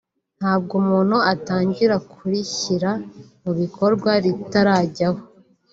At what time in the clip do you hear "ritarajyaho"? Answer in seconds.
4.23-5.21